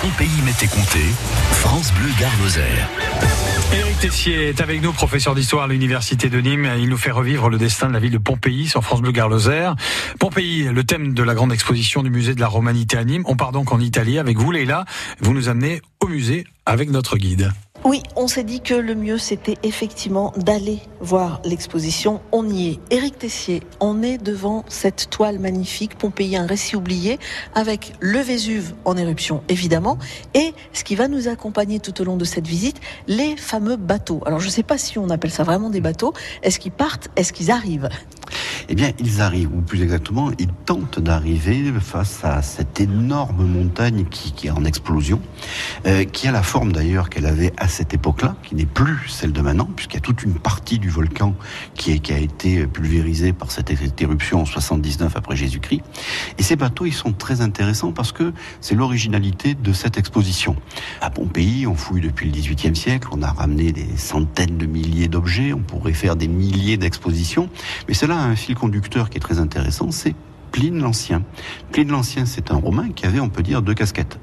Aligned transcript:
Pompéi 0.00 0.28
m'était 0.44 0.66
compté, 0.66 1.00
France 1.52 1.92
Bleu 1.94 2.10
Gare 2.18 2.32
Lozère. 2.42 2.88
Éric 3.72 3.98
Tessier 3.98 4.48
est 4.48 4.60
avec 4.60 4.82
nous, 4.82 4.92
professeur 4.92 5.34
d'histoire 5.34 5.64
à 5.64 5.66
l'Université 5.68 6.28
de 6.28 6.40
Nîmes. 6.40 6.68
Il 6.78 6.88
nous 6.88 6.96
fait 6.96 7.10
revivre 7.10 7.48
le 7.48 7.58
destin 7.58 7.88
de 7.88 7.92
la 7.92 7.98
ville 7.98 8.12
de 8.12 8.18
Pompéi 8.18 8.66
sur 8.66 8.82
France 8.82 9.00
Bleu 9.00 9.12
Gare 9.12 9.28
Lozère. 9.28 9.76
Pompéi, 10.18 10.64
le 10.64 10.84
thème 10.84 11.14
de 11.14 11.22
la 11.22 11.34
grande 11.34 11.52
exposition 11.52 12.02
du 12.02 12.10
musée 12.10 12.34
de 12.34 12.40
la 12.40 12.48
Romanité 12.48 12.96
à 12.96 13.04
Nîmes. 13.04 13.24
On 13.26 13.36
part 13.36 13.52
donc 13.52 13.72
en 13.72 13.80
Italie 13.80 14.18
avec 14.18 14.38
vous, 14.38 14.52
Leila. 14.52 14.84
Vous 15.20 15.34
nous 15.34 15.48
amenez 15.48 15.80
au 16.00 16.08
musée 16.08 16.44
avec 16.66 16.90
notre 16.90 17.16
guide. 17.16 17.52
Oui, 17.86 18.02
on 18.16 18.28
s'est 18.28 18.44
dit 18.44 18.62
que 18.62 18.72
le 18.72 18.94
mieux 18.94 19.18
c'était 19.18 19.58
effectivement 19.62 20.32
d'aller 20.38 20.78
voir 21.00 21.42
l'exposition. 21.44 22.22
On 22.32 22.48
y 22.48 22.70
est. 22.70 22.80
Éric 22.90 23.18
Tessier, 23.18 23.62
on 23.78 24.02
est 24.02 24.16
devant 24.16 24.64
cette 24.68 25.10
toile 25.10 25.38
magnifique, 25.38 25.98
Pompéi, 25.98 26.34
un 26.38 26.46
récit 26.46 26.76
oublié, 26.76 27.18
avec 27.54 27.92
le 28.00 28.20
Vésuve 28.20 28.72
en 28.86 28.96
éruption 28.96 29.42
évidemment, 29.50 29.98
et 30.32 30.54
ce 30.72 30.82
qui 30.82 30.94
va 30.94 31.08
nous 31.08 31.28
accompagner 31.28 31.78
tout 31.78 32.00
au 32.00 32.04
long 32.04 32.16
de 32.16 32.24
cette 32.24 32.46
visite, 32.46 32.80
les 33.06 33.36
fameux 33.36 33.76
bateaux. 33.76 34.22
Alors 34.24 34.40
je 34.40 34.46
ne 34.46 34.52
sais 34.52 34.62
pas 34.62 34.78
si 34.78 34.98
on 34.98 35.10
appelle 35.10 35.30
ça 35.30 35.44
vraiment 35.44 35.68
des 35.68 35.82
bateaux. 35.82 36.14
Est-ce 36.42 36.58
qu'ils 36.58 36.72
partent? 36.72 37.10
Est-ce 37.16 37.34
qu'ils 37.34 37.50
arrivent? 37.50 37.90
Eh 38.68 38.74
bien, 38.74 38.92
ils 38.98 39.20
arrivent, 39.20 39.54
ou 39.54 39.60
plus 39.60 39.82
exactement, 39.82 40.30
ils 40.38 40.52
tentent 40.64 40.98
d'arriver 40.98 41.72
face 41.80 42.24
à 42.24 42.42
cette 42.42 42.80
énorme 42.80 43.44
montagne 43.46 44.04
qui, 44.10 44.46
est 44.46 44.50
en 44.50 44.64
explosion, 44.64 45.20
euh, 45.86 46.04
qui 46.04 46.28
a 46.28 46.32
la 46.32 46.42
forme 46.42 46.72
d'ailleurs 46.72 47.10
qu'elle 47.10 47.26
avait 47.26 47.52
à 47.56 47.68
cette 47.68 47.94
époque-là, 47.94 48.36
qui 48.42 48.54
n'est 48.54 48.66
plus 48.66 49.08
celle 49.08 49.32
de 49.32 49.40
maintenant, 49.40 49.68
puisqu'il 49.76 49.96
y 49.96 49.98
a 49.98 50.00
toute 50.00 50.22
une 50.22 50.34
partie 50.34 50.78
du 50.78 50.88
volcan 50.88 51.34
qui, 51.74 52.00
a 52.12 52.18
été 52.18 52.66
pulvérisée 52.66 53.32
par 53.32 53.50
cette 53.50 53.70
éruption 54.00 54.42
en 54.42 54.44
79 54.44 55.16
après 55.16 55.36
Jésus-Christ. 55.36 55.82
Et 56.38 56.42
ces 56.42 56.56
bateaux, 56.56 56.86
ils 56.86 56.92
sont 56.92 57.12
très 57.12 57.40
intéressants 57.40 57.92
parce 57.92 58.12
que 58.12 58.32
c'est 58.60 58.74
l'originalité 58.74 59.54
de 59.54 59.72
cette 59.72 59.98
exposition. 59.98 60.56
À 61.00 61.10
Pompéi, 61.10 61.66
on 61.66 61.74
fouille 61.74 62.00
depuis 62.00 62.30
le 62.30 62.32
XVIIIe 62.32 62.76
siècle, 62.76 63.08
on 63.12 63.22
a 63.22 63.30
ramené 63.30 63.72
des 63.72 63.96
centaines 63.96 64.56
de 64.56 64.66
milliers 64.66 65.08
d'objets, 65.08 65.52
on 65.52 65.60
pourrait 65.60 65.92
faire 65.92 66.16
des 66.16 66.28
milliers 66.28 66.76
d'expositions, 66.76 67.48
mais 67.88 67.94
cela 67.94 68.16
a 68.16 68.22
un 68.22 68.36
fil 68.36 68.53
conducteur 68.54 69.10
qui 69.10 69.18
est 69.18 69.20
très 69.20 69.38
intéressant, 69.38 69.90
c'est 69.90 70.14
Pline 70.54 70.80
l'Ancien. 70.80 71.24
Pline 71.72 71.90
l'Ancien, 71.90 72.26
c'est 72.26 72.52
un 72.52 72.56
Romain 72.56 72.90
qui 72.90 73.06
avait, 73.06 73.18
on 73.18 73.28
peut 73.28 73.42
dire, 73.42 73.60
deux 73.60 73.74
casquettes. 73.74 74.20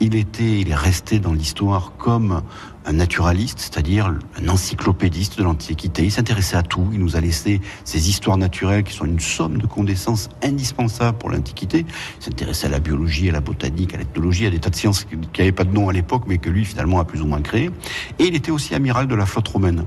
Il 0.00 0.14
était, 0.14 0.60
il 0.60 0.70
est 0.70 0.74
resté 0.74 1.18
dans 1.18 1.34
l'histoire 1.34 1.92
comme 1.98 2.42
un 2.86 2.92
naturaliste, 2.92 3.58
c'est-à-dire 3.60 4.14
un 4.40 4.48
encyclopédiste 4.48 5.38
de 5.38 5.44
l'Antiquité. 5.44 6.04
Il 6.04 6.10
s'intéressait 6.10 6.56
à 6.56 6.62
tout. 6.62 6.86
Il 6.92 6.98
nous 6.98 7.16
a 7.16 7.20
laissé 7.20 7.60
ces 7.84 8.08
histoires 8.08 8.36
naturelles 8.36 8.84
qui 8.84 8.92
sont 8.92 9.06
une 9.06 9.20
somme 9.20 9.58
de 9.58 9.66
connaissances 9.66 10.28
indispensables 10.42 11.16
pour 11.18 11.30
l'Antiquité. 11.30 11.86
Il 12.20 12.24
s'intéressait 12.24 12.66
à 12.66 12.70
la 12.70 12.80
biologie, 12.80 13.28
à 13.28 13.32
la 13.32 13.40
botanique, 13.40 13.94
à 13.94 13.96
l'ethnologie, 13.96 14.46
à 14.46 14.50
des 14.50 14.58
tas 14.58 14.70
de 14.70 14.76
sciences 14.76 15.04
qui 15.04 15.16
n'avaient 15.38 15.52
pas 15.52 15.64
de 15.64 15.72
nom 15.72 15.88
à 15.88 15.92
l'époque, 15.92 16.24
mais 16.26 16.38
que 16.38 16.50
lui, 16.50 16.64
finalement, 16.64 17.00
a 17.00 17.04
plus 17.04 17.22
ou 17.22 17.26
moins 17.26 17.40
créé. 17.40 17.70
Et 18.18 18.24
il 18.24 18.34
était 18.34 18.50
aussi 18.50 18.74
amiral 18.74 19.06
de 19.06 19.14
la 19.14 19.26
flotte 19.26 19.48
romaine. 19.48 19.84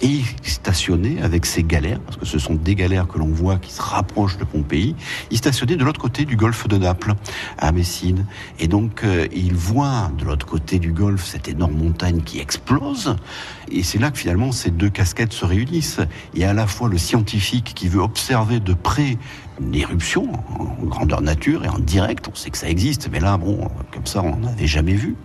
Et 0.00 0.06
il 0.06 0.24
stationnait 0.42 1.20
avec 1.20 1.44
ses 1.44 1.62
galères, 1.62 2.00
parce 2.00 2.16
que 2.16 2.26
ce 2.26 2.38
sont 2.38 2.54
des 2.54 2.74
galères 2.74 3.08
que 3.08 3.18
l'on 3.18 3.28
voit 3.28 3.58
qui 3.58 3.72
se 3.72 3.82
rapprochent 3.82 4.38
de 4.38 4.44
Pompéi. 4.44 4.96
Il 5.30 5.36
stationnait 5.36 5.76
de 5.76 5.84
l'autre 5.84 6.00
côté 6.00 6.24
du 6.24 6.36
golfe 6.36 6.66
de 6.66 6.78
Naples, 6.78 7.14
à 7.58 7.72
Messine. 7.72 8.26
Et 8.58 8.68
donc, 8.68 9.04
euh, 9.04 9.26
il 9.34 9.54
voit 9.54 10.10
de 10.16 10.24
l'autre 10.24 10.46
côté 10.46 10.78
du 10.78 10.92
golfe 10.92 11.26
cette 11.26 11.48
énorme 11.48 11.74
montagne 11.74 12.22
qui 12.22 12.37
explose. 12.40 13.16
Et 13.70 13.82
c'est 13.82 13.98
là 13.98 14.10
que 14.10 14.18
finalement 14.18 14.52
ces 14.52 14.70
deux 14.70 14.88
casquettes 14.88 15.32
se 15.32 15.44
réunissent. 15.44 16.00
Il 16.34 16.40
y 16.40 16.44
a 16.44 16.50
à 16.50 16.54
la 16.54 16.66
fois 16.66 16.88
le 16.88 16.98
scientifique 16.98 17.72
qui 17.74 17.88
veut 17.88 18.00
observer 18.00 18.60
de 18.60 18.74
près 18.74 19.18
une 19.60 19.74
éruption 19.74 20.32
en 20.58 20.84
grandeur 20.84 21.20
nature 21.20 21.64
et 21.64 21.68
en 21.68 21.78
direct. 21.78 22.28
On 22.30 22.34
sait 22.34 22.50
que 22.50 22.58
ça 22.58 22.68
existe, 22.68 23.08
mais 23.10 23.20
là, 23.20 23.36
bon, 23.36 23.68
comme 23.92 24.06
ça, 24.06 24.22
on 24.22 24.36
n'avait 24.36 24.66
jamais 24.66 24.94
vu. 24.94 25.16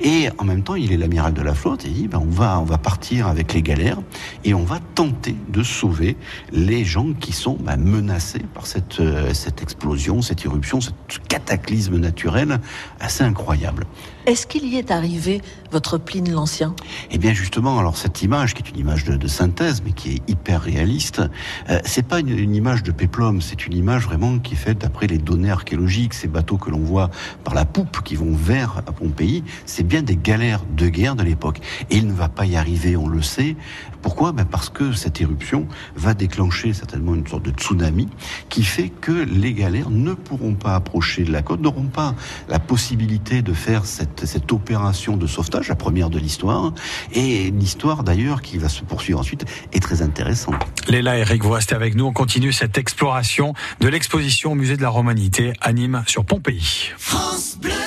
Et 0.00 0.28
en 0.38 0.44
même 0.44 0.62
temps, 0.62 0.74
il 0.74 0.92
est 0.92 0.96
l'amiral 0.96 1.32
de 1.32 1.42
la 1.42 1.54
flotte 1.54 1.84
et 1.84 1.88
il 1.88 1.94
dit, 1.94 2.08
ben, 2.08 2.20
on 2.22 2.30
va, 2.30 2.60
on 2.60 2.64
va 2.64 2.78
partir 2.78 3.26
avec 3.26 3.54
les 3.54 3.62
galères 3.62 3.98
et 4.44 4.54
on 4.54 4.64
va 4.64 4.78
tenter 4.94 5.36
de 5.48 5.62
sauver 5.62 6.16
les 6.52 6.84
gens 6.84 7.12
qui 7.12 7.32
sont 7.32 7.56
ben, 7.60 7.76
menacés 7.76 8.44
par 8.54 8.66
cette, 8.66 9.00
euh, 9.00 9.32
cette 9.32 9.62
explosion, 9.62 10.22
cette 10.22 10.44
éruption, 10.44 10.80
ce 10.80 10.90
cataclysme 11.28 11.98
naturel 11.98 12.60
assez 13.00 13.24
incroyable. 13.24 13.86
Est-ce 14.28 14.46
qu'il 14.46 14.66
y 14.66 14.76
est 14.76 14.90
arrivé, 14.90 15.40
votre 15.70 15.96
Pline 15.96 16.30
l'Ancien? 16.30 16.76
Eh 17.10 17.16
bien, 17.16 17.32
justement, 17.32 17.78
alors 17.78 17.96
cette 17.96 18.20
image, 18.20 18.52
qui 18.52 18.62
est 18.62 18.68
une 18.68 18.78
image 18.78 19.04
de, 19.04 19.26
synthèse, 19.26 19.80
mais 19.82 19.92
qui 19.92 20.16
est 20.16 20.30
hyper 20.30 20.60
réaliste, 20.60 21.22
euh, 21.70 21.80
c'est 21.86 22.06
pas 22.06 22.20
une, 22.20 22.54
image 22.54 22.82
de 22.82 22.92
péplum, 22.92 23.40
c'est 23.40 23.66
une 23.66 23.72
image 23.72 24.04
vraiment 24.04 24.38
qui 24.38 24.52
est 24.52 24.58
faite 24.58 24.76
d'après 24.76 25.06
les 25.06 25.16
données 25.16 25.50
archéologiques. 25.50 26.12
Ces 26.12 26.28
bateaux 26.28 26.58
que 26.58 26.68
l'on 26.68 26.80
voit 26.80 27.08
par 27.42 27.54
la 27.54 27.64
poupe 27.64 28.02
qui 28.02 28.16
vont 28.16 28.34
vers 28.34 28.82
Pompéi, 28.98 29.44
c'est 29.64 29.82
bien 29.82 30.02
des 30.02 30.16
galères 30.16 30.62
de 30.76 30.88
guerre 30.88 31.16
de 31.16 31.22
l'époque. 31.22 31.60
Et 31.88 31.96
il 31.96 32.06
ne 32.06 32.12
va 32.12 32.28
pas 32.28 32.44
y 32.44 32.56
arriver, 32.56 32.98
on 32.98 33.08
le 33.08 33.22
sait. 33.22 33.56
Pourquoi? 34.02 34.32
Ben 34.32 34.44
Parce 34.44 34.68
que 34.68 34.92
cette 34.92 35.22
éruption 35.22 35.66
va 35.96 36.12
déclencher 36.12 36.74
certainement 36.74 37.14
une 37.14 37.26
sorte 37.26 37.44
de 37.44 37.50
tsunami 37.50 38.08
qui 38.50 38.62
fait 38.62 38.90
que 38.90 39.12
les 39.12 39.54
galères 39.54 39.90
ne 39.90 40.12
pourront 40.12 40.54
pas 40.54 40.74
approcher 40.74 41.24
de 41.24 41.32
la 41.32 41.40
côte, 41.42 41.60
n'auront 41.60 41.86
pas 41.86 42.14
la 42.48 42.58
possibilité 42.58 43.42
de 43.42 43.52
faire 43.52 43.86
cette, 43.86 44.17
cette 44.26 44.52
opération 44.52 45.16
de 45.16 45.26
sauvetage, 45.26 45.68
la 45.68 45.74
première 45.74 46.10
de 46.10 46.18
l'histoire. 46.18 46.72
Et 47.12 47.50
l'histoire 47.50 48.04
d'ailleurs 48.04 48.42
qui 48.42 48.58
va 48.58 48.68
se 48.68 48.82
poursuivre 48.82 49.20
ensuite 49.20 49.44
est 49.72 49.80
très 49.80 50.02
intéressante. 50.02 50.56
Léla 50.88 51.18
et 51.18 51.20
Eric, 51.20 51.42
vous 51.42 51.50
restez 51.50 51.74
avec 51.74 51.94
nous. 51.94 52.06
On 52.06 52.12
continue 52.12 52.52
cette 52.52 52.78
exploration 52.78 53.54
de 53.80 53.88
l'exposition 53.88 54.52
au 54.52 54.54
musée 54.54 54.76
de 54.76 54.82
la 54.82 54.88
Romanité 54.88 55.52
à 55.60 55.72
Nîmes 55.72 56.02
sur 56.06 56.24
Pompéi. 56.24 56.92
France 56.96 57.58
Bleu. 57.60 57.77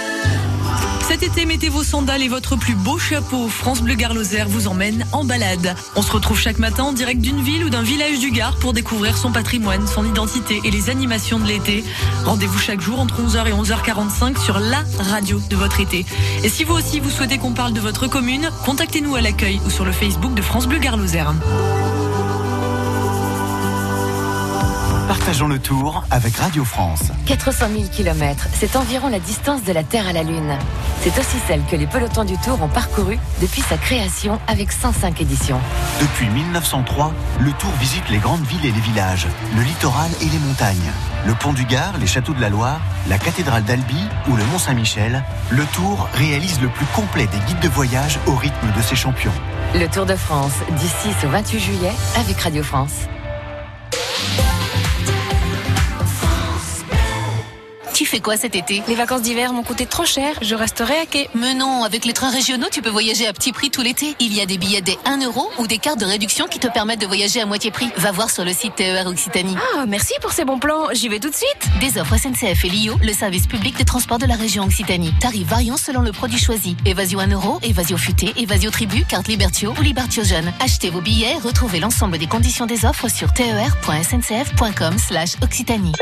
Cet 1.07 1.23
été, 1.23 1.45
mettez 1.45 1.69
vos 1.69 1.83
sandales 1.83 2.21
et 2.21 2.27
votre 2.27 2.55
plus 2.55 2.75
beau 2.75 2.97
chapeau. 2.97 3.49
France 3.49 3.81
Bleu 3.81 3.95
Gare 3.95 4.13
vous 4.47 4.67
emmène 4.67 5.05
en 5.11 5.23
balade. 5.23 5.75
On 5.95 6.01
se 6.01 6.11
retrouve 6.11 6.39
chaque 6.39 6.59
matin 6.59 6.83
en 6.83 6.93
direct 6.93 7.21
d'une 7.21 7.41
ville 7.41 7.65
ou 7.65 7.69
d'un 7.69 7.81
village 7.81 8.19
du 8.19 8.31
Gard 8.31 8.55
pour 8.55 8.73
découvrir 8.73 9.17
son 9.17 9.31
patrimoine, 9.31 9.85
son 9.87 10.05
identité 10.05 10.61
et 10.63 10.71
les 10.71 10.89
animations 10.89 11.39
de 11.39 11.45
l'été. 11.45 11.83
Rendez-vous 12.25 12.59
chaque 12.59 12.81
jour 12.81 12.99
entre 12.99 13.21
11h 13.21 13.47
et 13.47 13.51
11h45 13.51 14.41
sur 14.41 14.59
la 14.59 14.83
radio 14.99 15.41
de 15.49 15.55
votre 15.55 15.79
été. 15.79 16.05
Et 16.43 16.49
si 16.49 16.63
vous 16.63 16.75
aussi 16.75 16.99
vous 16.99 17.09
souhaitez 17.09 17.37
qu'on 17.37 17.53
parle 17.53 17.73
de 17.73 17.81
votre 17.81 18.07
commune, 18.07 18.49
contactez-nous 18.65 19.15
à 19.15 19.21
l'accueil 19.21 19.59
ou 19.65 19.69
sur 19.69 19.85
le 19.85 19.91
Facebook 19.91 20.33
de 20.33 20.41
France 20.41 20.67
Bleu 20.67 20.79
Gare 20.79 20.97
Partageons 25.21 25.47
le 25.47 25.59
tour 25.59 26.03
avec 26.09 26.35
Radio 26.37 26.65
France. 26.65 27.11
400 27.27 27.67
000 27.71 27.83
km, 27.91 28.47
c'est 28.55 28.75
environ 28.75 29.07
la 29.07 29.19
distance 29.19 29.63
de 29.63 29.71
la 29.71 29.83
Terre 29.83 30.07
à 30.07 30.13
la 30.13 30.23
Lune. 30.23 30.57
C'est 31.03 31.15
aussi 31.15 31.37
celle 31.47 31.63
que 31.69 31.75
les 31.75 31.85
pelotons 31.85 32.23
du 32.23 32.35
Tour 32.39 32.59
ont 32.59 32.67
parcouru 32.67 33.19
depuis 33.39 33.61
sa 33.61 33.77
création 33.77 34.39
avec 34.47 34.71
105 34.71 35.21
éditions. 35.21 35.59
Depuis 36.01 36.27
1903, 36.27 37.13
le 37.39 37.51
Tour 37.51 37.69
visite 37.79 38.09
les 38.09 38.17
grandes 38.17 38.43
villes 38.47 38.65
et 38.65 38.71
les 38.71 38.79
villages, 38.79 39.27
le 39.55 39.61
littoral 39.61 40.09
et 40.21 40.25
les 40.25 40.39
montagnes. 40.39 40.91
Le 41.27 41.35
pont 41.35 41.53
du 41.53 41.65
Gard, 41.65 41.99
les 41.99 42.07
châteaux 42.07 42.33
de 42.33 42.41
la 42.41 42.49
Loire, 42.49 42.81
la 43.07 43.19
cathédrale 43.19 43.63
d'Albi 43.63 44.03
ou 44.27 44.35
le 44.35 44.43
Mont 44.45 44.57
Saint-Michel, 44.57 45.23
le 45.51 45.65
Tour 45.65 46.09
réalise 46.15 46.59
le 46.61 46.69
plus 46.69 46.87
complet 46.95 47.27
des 47.27 47.45
guides 47.45 47.61
de 47.61 47.69
voyage 47.69 48.17
au 48.25 48.33
rythme 48.33 48.71
de 48.75 48.81
ses 48.81 48.95
champions. 48.95 49.33
Le 49.75 49.85
Tour 49.85 50.07
de 50.07 50.15
France, 50.15 50.55
du 50.71 50.87
6 50.87 51.27
au 51.27 51.29
28 51.29 51.59
juillet 51.59 51.93
avec 52.17 52.41
Radio 52.41 52.63
France. 52.63 53.07
Fais 58.05 58.19
quoi 58.19 58.37
cet 58.37 58.55
été? 58.55 58.81
Les 58.87 58.95
vacances 58.95 59.21
d'hiver 59.21 59.53
m'ont 59.53 59.63
coûté 59.63 59.85
trop 59.85 60.05
cher, 60.05 60.35
je 60.41 60.55
resterai 60.55 60.97
à 60.99 61.05
quai. 61.05 61.29
Mais 61.35 61.53
non, 61.53 61.83
avec 61.83 62.05
les 62.05 62.13
trains 62.13 62.31
régionaux, 62.31 62.67
tu 62.71 62.81
peux 62.81 62.89
voyager 62.89 63.27
à 63.27 63.33
petit 63.33 63.51
prix 63.51 63.69
tout 63.69 63.81
l'été. 63.81 64.15
Il 64.19 64.33
y 64.33 64.41
a 64.41 64.45
des 64.45 64.57
billets 64.57 64.81
des 64.81 64.97
1 65.05 65.21
euro 65.25 65.49
ou 65.59 65.67
des 65.67 65.77
cartes 65.77 65.99
de 65.99 66.05
réduction 66.05 66.47
qui 66.47 66.59
te 66.59 66.67
permettent 66.67 67.01
de 67.01 67.07
voyager 67.07 67.41
à 67.41 67.45
moitié 67.45 67.71
prix. 67.71 67.89
Va 67.97 68.11
voir 68.11 68.29
sur 68.29 68.45
le 68.45 68.53
site 68.53 68.75
TER 68.75 69.05
Occitanie. 69.07 69.55
Ah, 69.75 69.85
merci 69.87 70.13
pour 70.21 70.31
ces 70.31 70.45
bons 70.45 70.59
plans, 70.59 70.87
j'y 70.93 71.09
vais 71.09 71.19
tout 71.19 71.29
de 71.29 71.35
suite. 71.35 71.69
Des 71.79 71.99
offres 71.99 72.17
SNCF 72.17 72.65
et 72.65 72.69
LIO, 72.69 72.95
le 73.03 73.13
service 73.13 73.47
public 73.47 73.77
des 73.77 73.85
transports 73.85 74.19
de 74.19 74.25
la 74.25 74.35
région 74.35 74.63
Occitanie. 74.63 75.13
Tarifs 75.19 75.47
variant 75.47 75.77
selon 75.77 76.01
le 76.01 76.11
produit 76.11 76.39
choisi. 76.39 76.75
Évasion 76.85 77.19
1 77.19 77.31
euro, 77.31 77.59
Évasio 77.63 77.97
futé, 77.97 78.33
Évasio 78.37 78.71
tribu, 78.71 79.05
carte 79.05 79.27
Libertio 79.27 79.73
ou 79.77 79.81
Libertio 79.81 80.23
jeune. 80.23 80.51
Achetez 80.59 80.89
vos 80.89 81.01
billets, 81.01 81.37
retrouvez 81.43 81.79
l'ensemble 81.79 82.17
des 82.17 82.27
conditions 82.27 82.65
des 82.65 82.85
offres 82.85 83.09
sur 83.09 83.33
ter.sncf.com 83.33 84.97
slash 84.97 85.35
Occitanie 85.41 85.93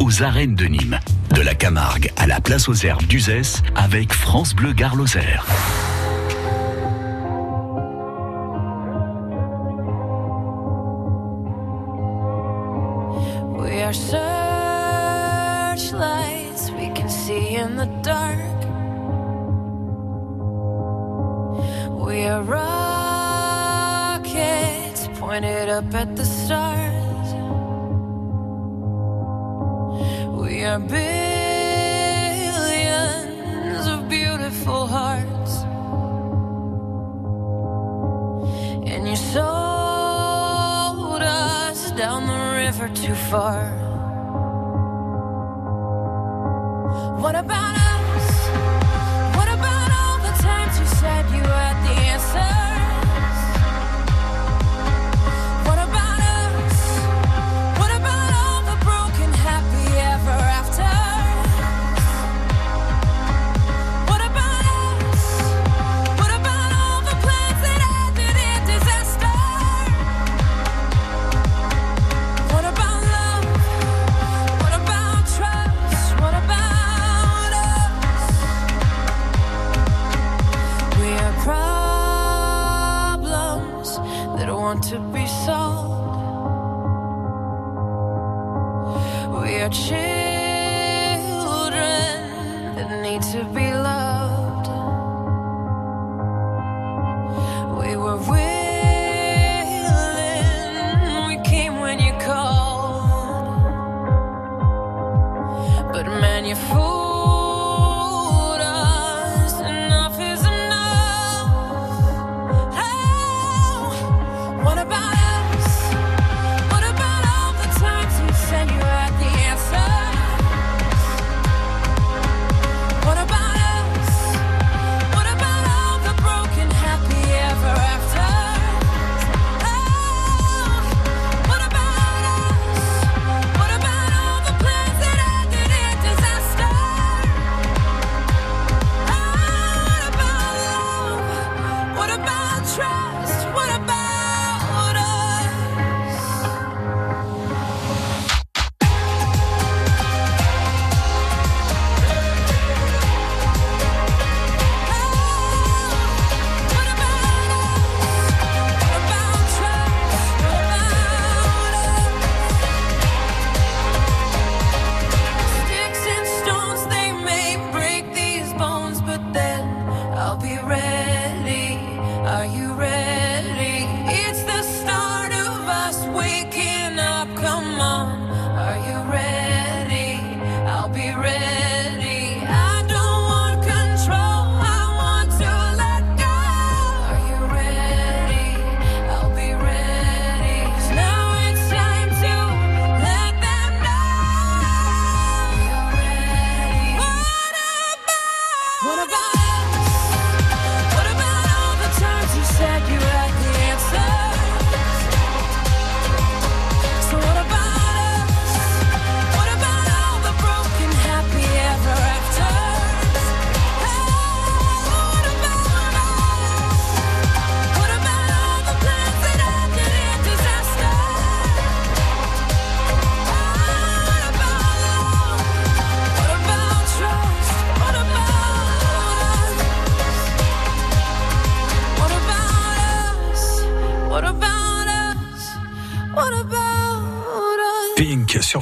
aux 0.00 0.22
arènes 0.22 0.54
de 0.54 0.64
Nîmes. 0.64 0.98
De 1.34 1.40
la 1.40 1.54
Camargue 1.54 2.12
à 2.16 2.26
la 2.26 2.40
place 2.40 2.68
aux 2.68 2.74
herbes 2.74 3.04
d'Uzès 3.04 3.62
avec 3.76 4.12
France 4.12 4.54
Bleu 4.54 4.72
Gare. 4.72 4.96
are 30.76 30.80
billions 30.80 31.06
of 33.86 34.08
beautiful 34.10 34.86
hearts, 34.86 35.62
and 38.90 39.08
you 39.08 39.16
sold 39.16 39.52
us 41.22 41.90
down 41.92 42.26
the 42.26 42.38
river 42.62 42.88
too 42.94 43.14
far. 43.14 43.70
What 47.22 47.34
about? 47.36 47.55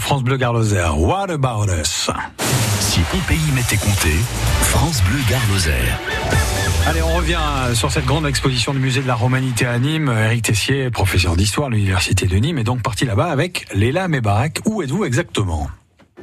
France 0.04 0.22
Bleu 0.22 0.36
Garloser. 0.36 0.84
What 0.98 1.30
about 1.30 1.70
us? 1.70 2.10
Si 2.78 3.00
Pompéi 3.10 3.40
m'était 3.54 3.78
compté, 3.78 4.10
France 4.60 5.02
Bleu 5.04 5.18
Gare 5.30 5.40
Lozère. 5.50 5.98
Allez, 6.86 7.00
on 7.00 7.16
revient 7.16 7.40
sur 7.72 7.90
cette 7.90 8.04
grande 8.04 8.26
exposition 8.26 8.74
du 8.74 8.80
musée 8.80 9.00
de 9.00 9.06
la 9.06 9.14
Romanité 9.14 9.64
à 9.64 9.78
Nîmes. 9.78 10.14
Eric 10.14 10.42
Tessier, 10.42 10.90
professeur 10.90 11.36
d'histoire 11.36 11.68
à 11.68 11.70
l'université 11.70 12.26
de 12.26 12.36
Nîmes, 12.36 12.58
est 12.58 12.64
donc 12.64 12.82
parti 12.82 13.06
là-bas 13.06 13.28
avec 13.28 13.64
Léla 13.74 14.06
Mebarak. 14.08 14.60
Où 14.66 14.82
êtes-vous 14.82 15.06
exactement? 15.06 15.68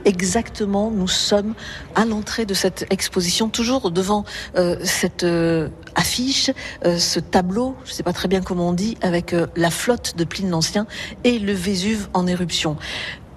Exactement, 0.06 0.90
nous 0.90 1.08
sommes 1.08 1.54
à 1.94 2.06
l'entrée 2.06 2.46
de 2.46 2.56
cette 2.56 2.88
exposition, 2.90 3.50
toujours 3.50 3.92
devant 3.92 4.26
euh, 4.56 4.78
cette 4.84 5.24
euh, 5.24 5.70
affiche, 5.94 6.50
euh, 6.86 6.98
ce 6.98 7.20
tableau, 7.20 7.76
je 7.86 7.92
ne 7.92 7.96
sais 7.96 8.04
pas 8.04 8.14
très 8.14 8.28
bien 8.28 8.42
comment 8.42 8.70
on 8.70 8.74
dit, 8.74 8.98
avec 9.04 9.34
euh, 9.34 9.46
la 9.56 9.70
flotte 9.70 10.16
de 10.18 10.24
Pline 10.24 10.50
l'Ancien 10.50 10.88
et 11.24 11.38
le 11.38 11.54
Vésuve 11.54 12.08
en 12.14 12.26
éruption. 12.26 12.78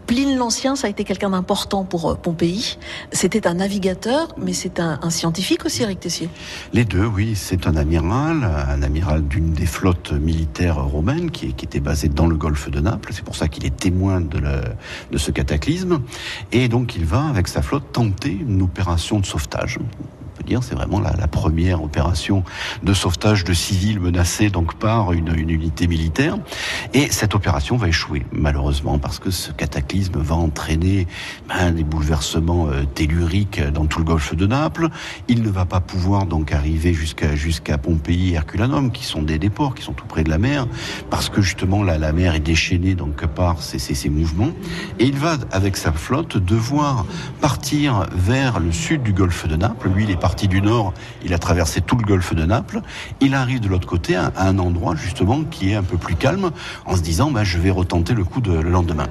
Pline 0.07 0.37
l'Ancien, 0.37 0.77
ça 0.77 0.87
a 0.87 0.91
été 0.91 1.05
quelqu'un 1.05 1.31
d'important 1.31 1.85
pour 1.85 2.11
euh, 2.11 2.15
Pompéi. 2.15 2.79
C'était 3.13 3.47
un 3.47 3.55
navigateur, 3.55 4.29
mais 4.39 4.53
c'est 4.53 4.81
un, 4.81 4.99
scientifique 5.11 5.65
aussi, 5.65 5.83
Eric 5.83 6.01
Tessier. 6.01 6.29
Les 6.73 6.85
deux, 6.85 7.07
oui, 7.07 7.35
c'est 7.37 7.67
un 7.67 7.77
amiral, 7.77 8.45
un 8.45 8.83
amiral 8.83 9.27
d'une 9.27 9.53
des 9.53 9.67
flottes 9.67 10.13
militaires 10.13 10.83
romaines 10.83 11.31
qui, 11.31 11.47
était 11.47 11.81
basée 11.81 12.09
dans 12.09 12.27
le 12.27 12.37
golfe 12.37 12.71
de 12.71 12.81
Naples. 12.81 13.11
C'est 13.13 13.25
pour 13.25 13.37
ça 13.37 13.49
qu'il 13.49 13.65
est 13.65 13.75
témoin 13.75 14.21
de 14.21 15.19
ce 15.19 15.31
cataclysme. 15.31 16.01
Et 16.53 16.69
donc 16.69 16.95
il 16.97 17.05
va, 17.05 17.25
avec 17.25 17.49
sa 17.49 17.63
flotte, 17.63 17.91
tenter 17.93 18.33
une 18.33 18.61
opération 18.63 19.19
de 19.19 19.27
sauvetage. 19.27 19.79
Peut 20.35 20.45
dire 20.45 20.63
c'est 20.63 20.75
vraiment 20.75 21.01
la, 21.01 21.13
première 21.29 21.83
opération 21.83 22.45
de 22.83 22.93
sauvetage 22.93 23.45
de 23.45 23.53
civils 23.53 24.01
menacés 24.01 24.51
donc 24.51 24.75
par 24.75 25.13
une, 25.13 25.35
une 25.35 25.51
unité 25.51 25.87
militaire. 25.87 26.37
Et 26.93 27.11
cette 27.11 27.35
opération 27.35 27.77
va 27.77 27.89
échouer, 27.89 28.25
malheureusement, 28.33 28.99
parce 28.99 29.19
que 29.19 29.31
ce 29.31 29.53
cataclysme 29.53 30.19
va 30.19 30.35
entraîner 30.35 31.07
ben, 31.49 31.73
des 31.73 31.85
bouleversements 31.85 32.69
euh, 32.69 32.85
telluriques 32.85 33.63
dans 33.63 33.87
tout 33.87 33.99
le 33.99 34.05
golfe 34.05 34.35
de 34.35 34.47
Naples. 34.47 34.89
Il 35.29 35.43
ne 35.43 35.51
va 35.51 35.65
pas 35.65 35.81
pouvoir 35.81 36.27
donc 36.27 36.53
arriver 36.53 36.95
jusqu'à 36.95 37.35
jusqu'à 37.35 37.79
Pompéi 37.79 38.31
et 38.31 38.35
Herculanum, 38.35 38.91
qui 38.91 39.05
sont 39.05 39.23
des, 39.23 39.39
des 39.39 39.51
ports, 39.51 39.75
qui 39.75 39.83
sont 39.83 39.93
tout 39.93 40.07
près 40.07 40.25
de 40.25 40.31
la 40.31 40.39
mer, 40.39 40.67
parce 41.11 41.29
que 41.29 41.43
justement 41.43 41.83
la, 41.83 41.99
la 41.99 42.13
mer 42.13 42.35
est 42.35 42.41
déchaînée 42.41 42.95
donc 42.95 43.27
par 43.27 43.63
ces, 43.63 43.79
ces, 43.79 44.09
mouvements. 44.09 44.53
Et 44.99 45.05
il 45.05 45.17
va, 45.17 45.37
avec 45.51 45.77
sa 45.77 45.93
flotte, 45.93 46.37
devoir 46.37 47.07
partir 47.41 48.07
vers 48.13 48.61
le 48.61 48.73
sud 48.73 49.03
du 49.03 49.13
golfe 49.13 49.47
de 49.47 49.57
Naples. 49.57 49.89
Lui, 49.89 50.05
il 50.05 50.11
est 50.11 50.21
du 50.43 50.61
nord, 50.61 50.93
il 51.25 51.33
a 51.33 51.39
traversé 51.39 51.81
tout 51.81 51.97
le 51.97 52.05
golfe 52.05 52.35
de 52.35 52.45
Naples. 52.45 52.81
Il 53.21 53.35
arrive 53.35 53.61
de 53.61 53.69
l'autre 53.69 53.87
côté 53.87 54.17
à, 54.17 54.33
un 54.37 54.59
endroit 54.59 54.95
justement 54.97 55.45
qui 55.45 55.71
est 55.71 55.75
un 55.75 55.83
peu 55.83 55.97
plus 55.97 56.17
calme, 56.17 56.51
en 56.85 56.97
se 56.97 57.01
disant 57.01 57.31
bah, 57.31 57.45
je 57.45 57.59
vais 57.59 57.71
retenter 57.71 58.15
le 58.15 58.25
coup 58.25 58.41
le 58.45 58.63
lendemain. 58.63 59.07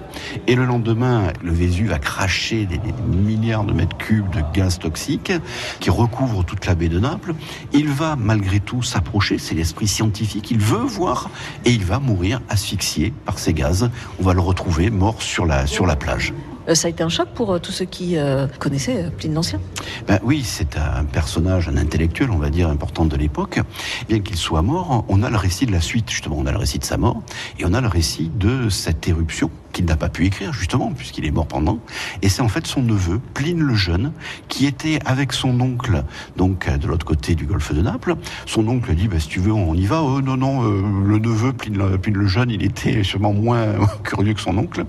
Et 0.48 0.56
le 0.56 0.66
lendemain, 0.66 1.28
le 1.42 1.52
Vésuve 1.52 1.92
a 1.94 2.00
craché 2.00 2.66
des, 2.66 2.80
milliards 3.08 3.64
de 3.64 3.74
mètres 3.74 3.98
cubes 3.98 4.30
de 4.32 4.44
gaz 4.54 4.80
toxiques 4.80 5.32
qui 5.80 5.90
recouvrent 5.90 6.44
toute 6.44 6.66
la 6.66 6.76
baie 6.76 6.90
de 6.90 7.00
Naples. 7.00 7.34
Il 7.72 7.90
va 7.90 8.16
malgré 8.16 8.60
tout 8.60 8.84
s'approcher, 8.84 9.38
c'est 9.38 9.56
l'esprit 9.56 9.88
scientifique, 9.88 10.52
il 10.52 10.60
veut 10.60 10.78
voir 10.78 11.30
et 11.66 11.72
il 11.72 11.86
va 11.86 12.00
mourir 12.00 12.42
asphyxié 12.50 13.14
par 13.26 13.40
ces 13.40 13.54
gaz. 13.54 13.90
On 14.20 14.24
va 14.24 14.34
le 14.34 14.42
retrouver 14.42 14.90
mort 14.90 15.22
sur 15.22 15.46
la 15.46 15.96
plage. 15.96 16.34
Euh, 16.70 16.76
Ça 16.76 16.88
a 16.88 16.92
été 16.92 17.04
un 17.04 17.10
choc 17.10 17.30
pour 17.34 17.52
euh, 17.52 17.60
tous 17.60 17.72
ceux 17.72 17.86
qui 17.86 18.18
euh, 18.18 18.48
connaissaient 18.60 19.10
Pline 19.18 19.34
l'Ancien. 19.34 19.60
Ben 20.08 20.20
oui, 20.24 20.44
c'est 20.44 20.78
un 20.78 21.04
personnage, 21.04 21.68
un 21.68 21.78
intellectuel, 21.78 22.32
on 22.32 22.38
va 22.38 22.50
dire, 22.50 22.70
important 22.70 23.06
de 23.06 23.16
l'époque. 23.16 23.60
Bien 24.08 24.20
qu'il 24.20 24.38
soit 24.38 24.62
mort, 24.62 25.06
on 25.08 25.24
a 25.24 25.30
le 25.30 25.38
récit 25.38 25.66
de 25.66 25.72
la 25.72 25.82
suite, 25.82 26.10
justement. 26.10 26.38
On 26.40 26.46
a 26.46 26.52
le 26.52 26.58
récit 26.58 26.80
de 26.80 26.86
sa 26.86 26.98
mort 26.98 27.22
et 27.60 27.66
on 27.66 27.74
a 27.74 27.82
le 27.82 27.88
récit 27.88 28.32
de 28.34 28.70
cette 28.70 29.08
éruption 29.08 29.50
qu'il 29.72 29.86
n'a 29.86 29.96
pas 29.96 30.10
pu 30.10 30.26
écrire, 30.26 30.54
justement, 30.54 30.92
puisqu'il 30.92 31.26
est 31.26 31.32
mort 31.32 31.48
pendant. 31.48 31.80
Et 32.22 32.30
c'est 32.30 32.42
en 32.42 32.48
fait 32.48 32.68
son 32.68 32.82
neveu, 32.82 33.20
Pline 33.34 33.60
le 33.60 33.74
Jeune, 33.74 34.12
qui 34.48 34.66
était 34.68 35.00
avec 35.06 35.34
son 35.34 35.60
oncle, 35.60 36.04
donc 36.38 36.70
de 36.70 36.88
l'autre 36.88 37.06
côté 37.06 37.34
du 37.34 37.46
golfe 37.46 37.74
de 37.74 37.82
Naples. 37.82 38.16
Son 38.46 38.68
oncle 38.68 38.94
dit, 38.94 39.08
bah, 39.08 39.20
si 39.20 39.28
tu 39.28 39.40
veux, 39.40 39.52
on 39.52 39.74
y 39.74 39.86
va. 39.86 40.02
Non, 40.24 40.38
non, 40.38 40.62
le 40.62 41.18
neveu, 41.18 41.54
Pline, 41.54 41.98
Pline 41.98 42.16
le 42.16 42.28
Jeune, 42.28 42.52
il 42.52 42.64
était 42.64 43.04
sûrement 43.04 43.34
moins 43.34 43.66
curieux 44.04 44.34
que 44.34 44.42
son 44.42 44.58
oncle. 44.58 44.86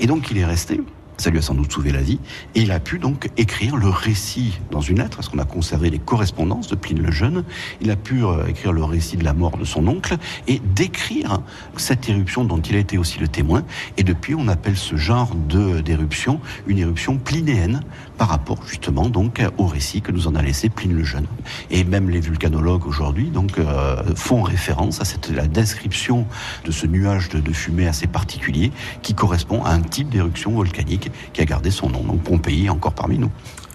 Et 0.00 0.06
donc, 0.06 0.30
il 0.30 0.38
est 0.38 0.44
resté. 0.44 0.80
Ça 1.16 1.30
lui 1.30 1.38
a 1.38 1.42
sans 1.42 1.54
doute 1.54 1.72
sauvé 1.72 1.92
la 1.92 2.02
vie. 2.02 2.18
Et 2.54 2.62
il 2.62 2.72
a 2.72 2.80
pu 2.80 2.98
donc 2.98 3.28
écrire 3.36 3.76
le 3.76 3.88
récit 3.88 4.58
dans 4.70 4.80
une 4.80 4.98
lettre, 4.98 5.16
parce 5.16 5.28
qu'on 5.28 5.38
a 5.38 5.44
conservé 5.44 5.90
les 5.90 5.98
correspondances 5.98 6.68
de 6.68 6.74
Pline 6.74 7.00
le 7.00 7.10
Jeune. 7.10 7.44
Il 7.80 7.90
a 7.90 7.96
pu 7.96 8.24
euh, 8.24 8.46
écrire 8.46 8.72
le 8.72 8.84
récit 8.84 9.16
de 9.16 9.24
la 9.24 9.34
mort 9.34 9.56
de 9.56 9.64
son 9.64 9.86
oncle 9.86 10.16
et 10.48 10.60
décrire 10.74 11.40
cette 11.76 12.08
éruption 12.08 12.44
dont 12.44 12.60
il 12.60 12.76
a 12.76 12.78
été 12.78 12.98
aussi 12.98 13.18
le 13.18 13.28
témoin. 13.28 13.64
Et 13.96 14.02
depuis, 14.02 14.34
on 14.34 14.48
appelle 14.48 14.76
ce 14.76 14.96
genre 14.96 15.34
d'éruption 15.34 16.40
une 16.66 16.78
éruption 16.78 17.18
plinéenne 17.18 17.80
par 18.18 18.28
rapport 18.28 18.66
justement 18.66 19.08
donc 19.08 19.42
au 19.58 19.66
récit 19.66 20.00
que 20.00 20.12
nous 20.12 20.26
en 20.26 20.34
a 20.34 20.42
laissé 20.42 20.68
Pline 20.68 20.94
le 20.94 21.04
Jeune. 21.04 21.26
Et 21.70 21.84
même 21.84 22.10
les 22.10 22.20
vulcanologues 22.20 22.86
aujourd'hui 22.86 23.30
donc 23.30 23.58
euh, 23.58 24.02
font 24.14 24.42
référence 24.42 25.00
à 25.00 25.04
cette 25.04 25.26
la 25.30 25.46
description 25.46 26.26
de 26.64 26.70
ce 26.70 26.86
nuage 26.86 27.28
de 27.28 27.52
fumée 27.52 27.86
assez 27.86 28.06
particulier 28.06 28.72
qui 29.02 29.14
correspond 29.14 29.64
à 29.64 29.70
un 29.70 29.80
type 29.80 30.08
d'éruption 30.08 30.52
volcanique 30.52 31.05
qui 31.32 31.40
a 31.40 31.44
gardé 31.44 31.70
son 31.70 31.88
nom. 31.88 32.02
Donc 32.02 32.22
Pompéi 32.22 32.66
est 32.66 32.70
encore 32.70 32.94
parmi 32.94 33.18
nous. 33.18 33.30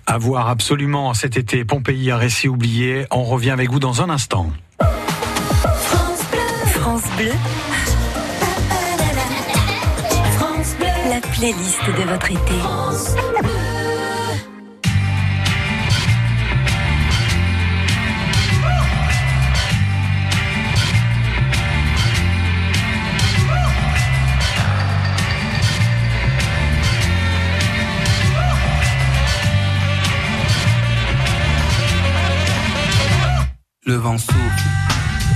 À 0.07 0.17
voir 0.17 0.49
absolument 0.49 1.13
cet 1.13 1.37
été 1.37 1.63
Pompéi, 1.63 2.11
un 2.11 2.17
récit 2.17 2.47
oublié. 2.47 3.05
On 3.11 3.23
revient 3.23 3.51
avec 3.51 3.69
vous 3.71 3.79
dans 3.79 4.01
un 4.01 4.09
instant. 4.09 4.51
France 6.65 7.03
Bleu. 7.17 7.31
La 11.09 11.19
playlist 11.19 11.85
de 11.85 12.09
votre 12.09 12.31
été. 12.31 13.60
Le 33.91 33.97
vent 33.97 34.17
souffle 34.17 34.69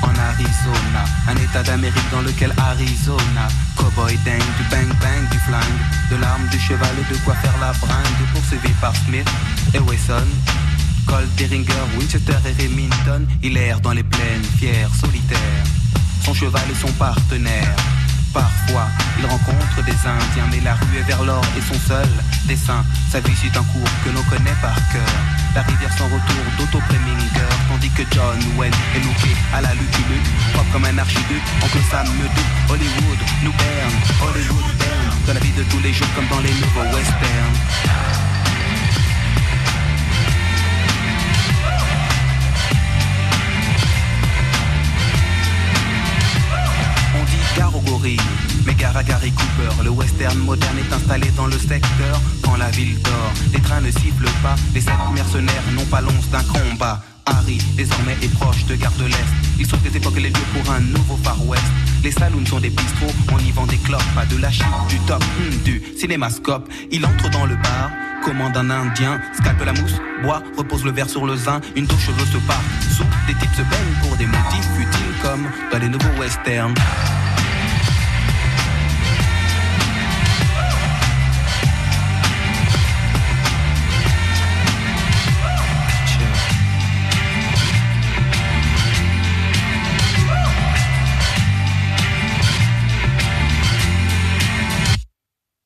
en 0.02 0.18
Arizona, 0.18 1.04
un 1.28 1.36
état 1.36 1.62
d'Amérique 1.62 2.10
dans 2.10 2.22
lequel 2.22 2.54
Arizona, 2.58 3.50
cowboy 3.76 4.18
dingue, 4.24 4.40
du 4.40 4.64
bang 4.72 4.88
bang, 5.02 5.30
du 5.30 5.38
flingue, 5.40 6.10
de 6.10 6.16
l'arme, 6.16 6.48
du 6.48 6.58
cheval 6.58 6.96
et 6.98 7.14
de 7.14 7.20
quoi 7.26 7.36
faire 7.36 7.54
la 7.60 7.74
bringue, 7.74 8.30
poursuivi 8.34 8.70
par 8.80 8.96
Smith 8.96 9.30
et 9.74 9.80
Wesson. 9.80 10.30
Colt, 11.06 11.28
Derringer, 11.36 11.84
Winchester 12.00 12.38
et 12.46 12.64
Remington, 12.64 13.28
il 13.44 13.58
erre 13.58 13.82
dans 13.82 13.92
les 13.92 14.04
plaines, 14.04 14.46
fier, 14.58 14.90
solitaire. 14.96 15.66
Son 16.24 16.34
cheval 16.34 16.64
est 16.72 16.80
son 16.80 16.94
partenaire. 16.94 17.76
Parfois, 18.36 18.89
il 19.18 19.25
rencontre 19.25 19.82
des 19.86 19.94
Indiens, 19.94 20.50
mais 20.51 20.60
la 20.60 20.74
rue 20.74 20.98
est 21.00 21.08
vers 21.08 21.24
l'or 21.24 21.42
et 21.58 21.62
son 21.62 21.80
seul 21.88 22.10
dessin. 22.44 22.84
Sa 23.10 23.22
vie 23.22 23.34
suit 23.34 23.51
un 23.56 23.63
cours 23.63 23.89
que 24.04 24.10
l'on 24.10 24.24
connaît 24.24 24.58
par 24.62 24.75
cœur. 24.92 25.15
La 25.56 25.62
rivière 25.62 25.94
sans 25.98 26.04
retour 26.04 26.44
d'Otto 26.60 26.84
Preminger, 26.86 27.48
tandis 27.70 27.89
que 27.92 28.04
John 28.12 28.38
Wayne 28.58 28.74
est 28.94 29.00
looké 29.00 29.32
à 29.54 29.62
la 29.62 29.74
lutte 29.74 29.98
propre 30.51 30.70
comme 30.74 30.84
un 30.84 30.98
archiduc. 30.98 31.42
Oncle 31.63 31.80
Sam 31.89 32.08
me 32.08 32.27
doute, 32.27 32.51
Hollywood 32.70 33.20
nous 33.42 33.54
berne, 33.54 33.96
Hollywood 34.22 34.77
berne. 34.80 35.15
Dans 35.27 35.34
la 35.34 35.39
vie 35.39 35.54
de 35.54 35.63
tous 35.63 35.80
les 35.80 35.94
jours 35.94 36.08
comme 36.13 36.27
dans 36.27 36.42
les 36.42 36.54
nouveaux 36.56 36.94
westerns. 36.94 38.35
Le 49.84 49.89
western 49.89 50.38
moderne 50.39 50.77
est 50.77 50.94
installé 50.94 51.29
dans 51.38 51.48
le 51.48 51.58
secteur. 51.58 52.20
Quand 52.44 52.55
la 52.58 52.70
ville 52.72 53.00
dort, 53.01 53.34
les 53.53 53.60
trains 53.60 53.82
ne 53.82 53.91
sifflent 53.91 54.32
pas. 54.41 54.55
Les 54.74 54.82
sept 54.82 54.94
mercenaires 55.13 55.63
n'ont 55.74 55.86
pas 55.86 56.01
l'once 56.01 56.29
d'un 56.32 56.44
combat. 56.44 57.01
Harry, 57.25 57.58
désormais, 57.75 58.17
est 58.22 58.34
proche 58.34 58.65
de 58.65 58.75
Gare 58.75 58.94
de 59.00 59.05
l'Est. 59.05 59.29
Il 59.60 59.65
sauve 59.65 59.82
des 59.82 59.96
époques 59.96 60.17
et 60.17 60.22
les 60.22 60.29
lieux 60.29 60.48
pour 60.53 60.72
un 60.72 60.79
nouveau 60.79 61.17
Far 61.24 61.44
West. 61.48 61.63
Les 62.03 62.12
saloons 62.12 62.46
sont 62.46 62.60
des 62.60 62.70
bistrots, 62.70 63.13
on 63.32 63.39
y 63.39 63.51
vend 63.51 63.65
des 63.65 63.77
clopes, 63.77 64.03
pas 64.13 64.25
de 64.25 64.38
la 64.38 64.51
chip, 64.51 64.65
du 64.89 65.00
top, 65.08 65.24
hum, 65.39 65.58
du 65.63 65.82
cinémascope. 65.98 66.70
Il 66.91 67.03
entre 67.05 67.29
dans 67.32 67.46
le 67.46 67.55
bar, 67.55 67.89
commande 68.24 68.55
un 68.58 68.70
indien, 68.70 69.20
scalpe 69.34 69.65
la 69.65 69.74
mousse, 69.74 69.96
boit, 70.22 70.44
repose 70.55 70.86
le 70.86 70.91
verre 70.91 71.10
sur 71.10 71.25
le 71.25 71.36
zin, 71.36 71.62
une 71.75 71.86
dos 71.86 71.98
cheveux 71.98 72.25
se 72.25 72.38
part. 72.46 72.62
Sous, 72.96 73.05
des 73.27 73.34
types 73.34 73.55
se 73.55 73.63
baignent 73.63 74.01
pour 74.03 74.15
des 74.17 74.27
motifs 74.27 74.70
futiles 74.77 75.15
comme 75.24 75.48
dans 75.72 75.79
les 75.79 75.89
nouveaux 75.89 76.20
westerns. 76.20 76.75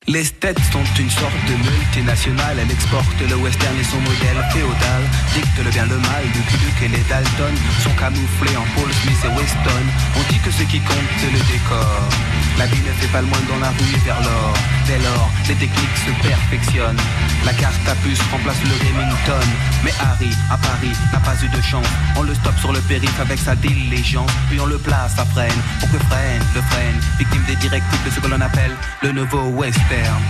Les 0.09 0.23
States 0.23 0.57
sont 0.73 0.83
une 0.99 1.09
sorte 1.11 1.45
de 1.47 1.53
multinationale, 1.53 2.57
elle 2.59 2.71
exporte 2.71 3.21
le 3.29 3.35
western 3.35 3.77
et 3.79 3.83
son 3.83 3.99
modèle 4.01 4.43
féodal, 4.51 5.03
dicte 5.35 5.63
le 5.63 5.69
bien 5.69 5.85
le 5.85 5.97
mal, 5.97 6.23
de 6.33 6.39
Luke 6.65 6.81
et 6.81 6.87
les 6.87 7.03
Dalton 7.07 7.53
sont 7.83 7.93
camouflés 7.93 8.57
en 8.57 8.65
Paul 8.73 8.91
Smith 8.91 9.21
et 9.23 9.37
Weston. 9.37 9.85
On 10.17 10.33
dit 10.33 10.39
que 10.39 10.49
ce 10.49 10.63
qui 10.63 10.79
compte 10.79 11.09
c'est 11.19 11.29
le 11.31 11.37
décor. 11.37 12.09
La 12.59 12.65
vie 12.65 12.81
ne 12.81 12.91
fait 12.91 13.07
pas 13.07 13.21
le 13.21 13.27
moins 13.27 13.39
dans 13.47 13.57
la 13.59 13.69
rue 13.69 13.99
vers 14.03 14.19
l'or. 14.19 14.53
Dès 14.85 14.97
lors, 14.97 15.31
les 15.47 15.55
techniques 15.55 15.97
se 16.05 16.11
perfectionnent. 16.27 16.99
La 17.45 17.53
carte 17.53 17.87
à 17.87 17.95
puce 18.03 18.19
remplace 18.29 18.61
le 18.65 18.75
Remington. 18.85 19.47
Mais 19.85 19.93
Harry, 20.01 20.29
à 20.51 20.57
Paris, 20.57 20.91
n'a 21.13 21.19
pas 21.21 21.35
eu 21.41 21.47
de 21.47 21.61
chance. 21.61 21.87
On 22.17 22.23
le 22.23 22.35
stoppe 22.35 22.59
sur 22.59 22.73
le 22.73 22.81
périph' 22.81 23.21
avec 23.21 23.39
sa 23.39 23.55
diligence. 23.55 24.29
Puis 24.49 24.59
on 24.59 24.65
le 24.65 24.77
place 24.77 25.17
à 25.17 25.23
freine. 25.23 25.61
Pour 25.79 25.89
que 25.89 25.99
freine, 26.07 26.43
le 26.53 26.61
freine. 26.63 26.99
Victime 27.17 27.45
des 27.47 27.55
directives 27.55 28.03
de 28.05 28.09
ce 28.11 28.19
que 28.19 28.27
l'on 28.27 28.41
appelle 28.41 28.75
le 29.03 29.13
nouveau 29.13 29.43
western. 29.51 30.21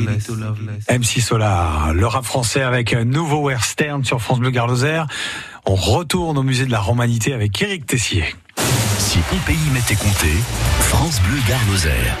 Loveless. 0.00 0.28
Loveless. 0.28 0.84
MC 0.90 1.20
Solar, 1.20 1.92
le 1.94 2.06
rap 2.06 2.24
français 2.24 2.62
avec 2.62 2.92
un 2.92 3.04
nouveau 3.04 3.42
western 3.42 4.04
sur 4.04 4.20
France 4.20 4.40
Bleu 4.40 4.50
Garloser. 4.50 5.02
On 5.66 5.74
retourne 5.74 6.38
au 6.38 6.42
musée 6.42 6.66
de 6.66 6.70
la 6.70 6.80
Romanité 6.80 7.32
avec 7.32 7.60
Éric 7.60 7.86
Tessier. 7.86 8.24
Si 8.98 9.18
Pompéi 9.30 9.58
m'était 9.72 9.96
compté, 9.96 10.28
France 10.80 11.20
Bleu 11.22 11.38
Gare 11.48 11.60
Lozère. 11.70 12.16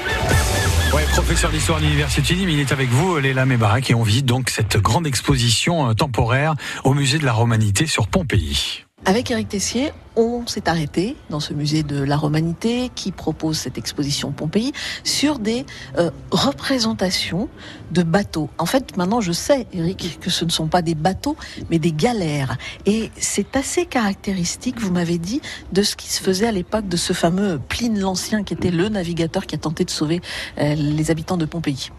Ouais, 0.94 1.04
professeur 1.12 1.50
d'histoire 1.50 1.78
à 1.78 1.80
l'université 1.80 2.34
de 2.34 2.40
Nîmes, 2.40 2.48
il 2.48 2.60
est 2.60 2.72
avec 2.72 2.88
vous, 2.88 3.18
Léla 3.18 3.46
Mébarak, 3.46 3.90
et 3.90 3.94
on 3.94 4.02
visite 4.02 4.26
donc 4.26 4.50
cette 4.50 4.76
grande 4.76 5.06
exposition 5.06 5.88
euh, 5.88 5.94
temporaire 5.94 6.54
au 6.82 6.94
musée 6.94 7.18
de 7.18 7.24
la 7.24 7.32
Romanité 7.32 7.86
sur 7.86 8.08
Pompéi. 8.08 8.84
Avec 9.04 9.30
Éric 9.30 9.48
Tessier, 9.48 9.92
on 10.16 10.46
s'est 10.46 10.68
arrêté 10.68 11.16
dans 11.30 11.40
ce 11.40 11.54
musée 11.54 11.82
de 11.82 12.02
la 12.02 12.16
Romanité 12.16 12.90
qui 12.94 13.12
propose 13.12 13.58
cette 13.58 13.78
exposition 13.78 14.32
Pompéi 14.32 14.72
sur 15.04 15.38
des 15.38 15.64
euh, 15.98 16.10
représentations 16.30 17.48
de 17.90 18.02
bateaux. 18.02 18.50
En 18.58 18.66
fait, 18.66 18.96
maintenant, 18.96 19.20
je 19.20 19.32
sais, 19.32 19.66
Éric, 19.72 20.18
que 20.20 20.30
ce 20.30 20.44
ne 20.44 20.50
sont 20.50 20.66
pas 20.66 20.82
des 20.82 20.94
bateaux, 20.94 21.36
mais 21.70 21.78
des 21.78 21.92
galères. 21.92 22.56
Et 22.86 23.10
c'est 23.16 23.56
assez 23.56 23.86
caractéristique, 23.86 24.80
vous 24.80 24.92
m'avez 24.92 25.18
dit, 25.18 25.40
de 25.72 25.82
ce 25.82 25.96
qui 25.96 26.08
se 26.08 26.22
faisait 26.22 26.46
à 26.46 26.52
l'époque 26.52 26.88
de 26.88 26.96
ce 26.96 27.12
fameux 27.12 27.60
Pline 27.68 27.98
l'Ancien, 27.98 28.42
qui 28.42 28.54
était 28.54 28.70
le 28.70 28.88
navigateur 28.88 29.46
qui 29.46 29.54
a 29.54 29.58
tenté 29.58 29.84
de 29.84 29.90
sauver 29.90 30.20
euh, 30.58 30.74
les 30.74 31.10
habitants 31.10 31.36
de 31.36 31.44
Pompéi. 31.44 31.90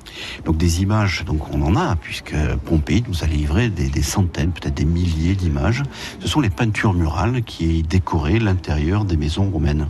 Donc 0.46 0.58
des 0.58 0.82
images, 0.82 1.24
donc 1.26 1.54
on 1.54 1.62
en 1.62 1.76
a, 1.76 1.96
puisque 1.96 2.36
Pompéi 2.66 3.04
nous 3.08 3.24
a 3.24 3.28
livré 3.28 3.70
des, 3.70 3.90
des 3.90 4.04
centaines, 4.04 4.52
peut-être 4.52 4.74
des 4.74 4.86
milliers 4.86 5.36
d'images. 5.36 5.84
Ce 6.20 6.28
sont 6.28 6.40
les 6.40 6.50
peintures 6.50 6.94
murales 6.94 7.44
qui 7.44 7.84
décoraient 8.02 8.40
l'intérieur 8.40 9.06
des 9.06 9.16
maisons 9.16 9.52
romaines. 9.52 9.88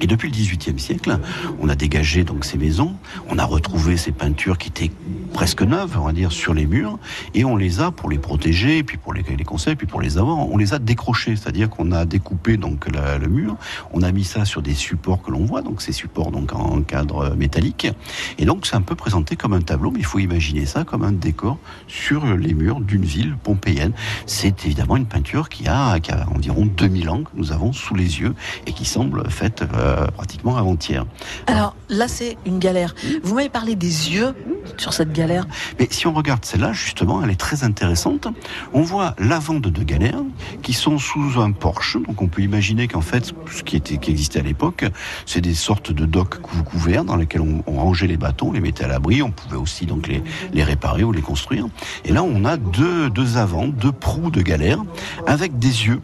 Et 0.00 0.06
depuis 0.06 0.30
le 0.30 0.34
XVIIIe 0.34 0.78
siècle, 0.78 1.18
on 1.60 1.68
a 1.68 1.74
dégagé 1.74 2.22
donc 2.22 2.44
ces 2.44 2.56
maisons, 2.56 2.94
on 3.28 3.36
a 3.36 3.44
retrouvé 3.44 3.96
ces 3.96 4.12
peintures 4.12 4.58
qui 4.58 4.68
étaient 4.68 4.92
presque 5.32 5.62
neuves, 5.62 5.96
on 5.98 6.04
va 6.04 6.12
dire, 6.12 6.32
sur 6.32 6.54
les 6.54 6.66
murs, 6.66 6.98
et 7.34 7.44
on 7.44 7.56
les 7.56 7.80
a 7.80 7.90
pour 7.90 8.10
les 8.10 8.18
protéger, 8.18 8.82
puis 8.82 8.96
pour 8.96 9.12
les, 9.14 9.22
les 9.22 9.44
conserver, 9.44 9.76
puis 9.76 9.86
pour 9.86 10.00
les 10.00 10.18
avoir, 10.18 10.38
on 10.38 10.56
les 10.56 10.74
a 10.74 10.78
décrochés, 10.78 11.36
c'est-à-dire 11.36 11.70
qu'on 11.70 11.92
a 11.92 12.04
découpé 12.04 12.56
donc 12.56 12.86
le 12.88 13.28
mur, 13.28 13.56
on 13.92 14.02
a 14.02 14.12
mis 14.12 14.24
ça 14.24 14.44
sur 14.44 14.62
des 14.62 14.74
supports 14.74 15.22
que 15.22 15.30
l'on 15.30 15.44
voit, 15.44 15.62
donc 15.62 15.82
ces 15.82 15.92
supports 15.92 16.30
donc 16.30 16.52
en 16.54 16.82
cadre 16.82 17.34
métallique, 17.34 17.88
et 18.38 18.44
donc 18.44 18.66
c'est 18.66 18.76
un 18.76 18.82
peu 18.82 18.94
présenté 18.94 19.36
comme 19.36 19.52
un 19.52 19.60
tableau, 19.60 19.90
mais 19.90 20.00
il 20.00 20.04
faut 20.04 20.18
imaginer 20.18 20.66
ça 20.66 20.84
comme 20.84 21.02
un 21.02 21.12
décor 21.12 21.58
sur 21.88 22.24
les 22.36 22.54
murs 22.54 22.80
d'une 22.80 23.04
ville 23.04 23.36
pompéienne. 23.42 23.92
C'est 24.26 24.64
évidemment 24.66 24.96
une 24.96 25.06
peinture 25.06 25.48
qui 25.48 25.66
a, 25.68 25.98
qui 26.00 26.12
a 26.12 26.26
environ 26.34 26.66
2000 26.66 27.08
ans 27.08 27.22
que 27.22 27.30
nous 27.34 27.52
avons 27.52 27.72
sous 27.72 27.94
les 27.94 28.20
yeux 28.20 28.34
et 28.66 28.72
qui 28.72 28.84
semble 28.84 29.28
faite 29.30 29.64
euh, 29.74 30.06
pratiquement 30.08 30.56
avant-hier. 30.56 31.06
Alors 31.46 31.76
là, 31.88 32.08
c'est 32.08 32.36
une 32.46 32.58
galère. 32.58 32.94
Vous 33.22 33.34
m'avez 33.34 33.48
parlé 33.48 33.74
des 33.74 34.12
yeux 34.12 34.34
sur 34.76 34.92
cette 34.92 35.12
galère. 35.12 35.21
Mais 35.78 35.88
si 35.90 36.06
on 36.06 36.12
regarde 36.12 36.44
celle-là, 36.44 36.72
justement, 36.72 37.22
elle 37.22 37.30
est 37.30 37.40
très 37.40 37.64
intéressante. 37.64 38.28
On 38.72 38.82
voit 38.82 39.14
l'avant 39.18 39.54
de 39.54 39.68
deux 39.68 39.84
galères 39.84 40.22
qui 40.62 40.72
sont 40.72 40.98
sous 40.98 41.40
un 41.40 41.52
porche. 41.52 41.96
Donc 42.06 42.22
on 42.22 42.28
peut 42.28 42.42
imaginer 42.42 42.88
qu'en 42.88 43.00
fait, 43.00 43.32
ce 43.50 43.62
qui, 43.62 43.76
était, 43.76 43.98
qui 43.98 44.10
existait 44.10 44.40
à 44.40 44.42
l'époque, 44.42 44.84
c'est 45.26 45.40
des 45.40 45.54
sortes 45.54 45.92
de 45.92 46.06
docks 46.06 46.40
cou- 46.40 46.62
couverts 46.62 47.04
dans 47.04 47.16
lesquels 47.16 47.42
on, 47.42 47.62
rangeait 47.72 48.06
les 48.06 48.18
on 48.42 48.52
les 48.52 48.60
mettait 48.60 48.84
à 48.84 48.88
l'abri. 48.88 49.22
On 49.22 49.30
pouvait 49.30 49.56
aussi 49.56 49.86
donc 49.86 50.08
les, 50.08 50.22
les 50.52 50.64
réparer 50.64 51.04
ou 51.04 51.12
les 51.12 51.22
construire. 51.22 51.66
Et 52.04 52.12
là, 52.12 52.22
on 52.22 52.44
a 52.44 52.56
deux, 52.56 53.10
deux 53.10 53.36
avants, 53.36 53.68
deux 53.68 53.92
proues 53.92 54.30
de 54.30 54.42
galères 54.42 54.82
avec 55.26 55.58
des 55.58 55.86
yeux. 55.86 56.00